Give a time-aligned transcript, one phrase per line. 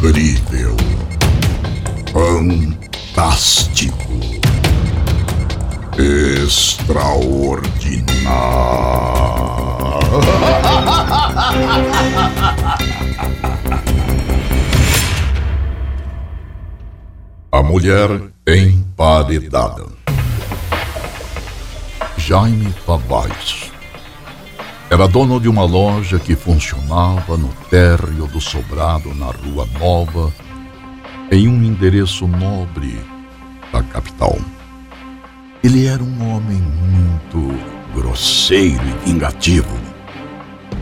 [0.00, 0.74] incrível,
[3.12, 3.94] fantástico,
[5.98, 7.70] extraordinário.
[17.52, 19.84] A mulher emparedada.
[22.16, 23.69] Jaime Pavaz
[24.90, 30.32] era dono de uma loja que funcionava no térreo do sobrado na Rua Nova,
[31.30, 32.98] em um endereço nobre
[33.72, 34.36] da capital.
[35.62, 37.56] Ele era um homem muito
[37.94, 39.78] grosseiro e vingativo.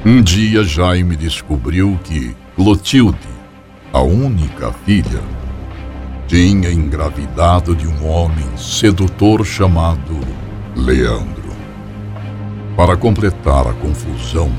[0.06, 3.18] Um dia Jaime descobriu que Clotilde,
[3.92, 5.20] a única filha,
[6.26, 10.18] tinha engravidado de um homem sedutor chamado
[10.74, 11.37] Leandro.
[12.78, 14.52] Para completar a confusão,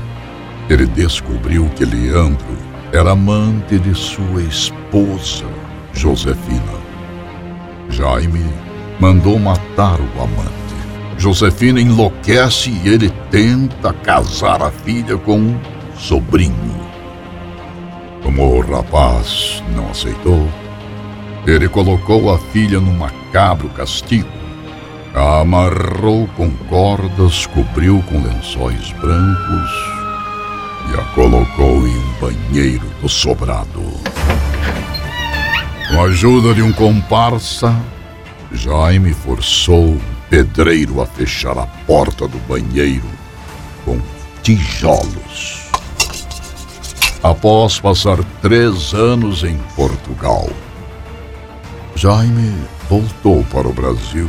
[0.68, 2.54] ele descobriu que Leandro
[2.92, 5.46] era amante de sua esposa,
[5.94, 6.74] Josefina.
[7.88, 8.44] Jaime
[9.00, 10.52] mandou matar o amante.
[11.16, 15.60] Josefina enlouquece e ele tenta casar a filha com um
[15.96, 16.78] sobrinho.
[18.22, 20.46] Como o rapaz não aceitou,
[21.46, 24.39] ele colocou a filha num macabro castigo
[25.14, 29.70] amarrou com cordas, cobriu com lençóis brancos
[30.90, 33.82] e a colocou em um banheiro do sobrado.
[35.88, 37.74] Com a ajuda de um comparsa,
[38.52, 43.08] Jaime forçou um pedreiro a fechar a porta do banheiro
[43.84, 44.00] com
[44.42, 45.68] tijolos.
[47.22, 50.48] Após passar três anos em Portugal,
[51.94, 52.54] Jaime
[52.88, 54.28] voltou para o Brasil